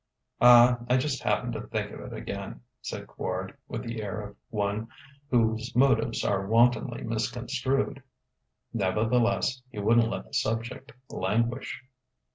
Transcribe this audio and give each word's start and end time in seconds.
"Ah, 0.41 0.79
I 0.89 0.97
just 0.97 1.21
happened 1.21 1.53
to 1.53 1.61
think 1.61 1.91
of 1.91 1.99
it 1.99 2.11
again," 2.11 2.61
said 2.81 3.05
Quard 3.05 3.55
with 3.67 3.83
the 3.83 4.01
air 4.01 4.21
of 4.29 4.35
one 4.49 4.87
whose 5.29 5.75
motives 5.75 6.23
are 6.23 6.47
wantonly 6.47 7.03
misconstrued. 7.03 8.01
Nevertheless, 8.73 9.61
he 9.69 9.77
wouldn't 9.77 10.09
let 10.09 10.25
the 10.25 10.33
subject 10.33 10.91
languish. 11.11 11.83